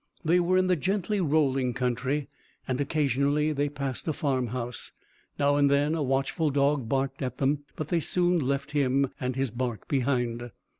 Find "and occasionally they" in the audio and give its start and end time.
2.67-3.69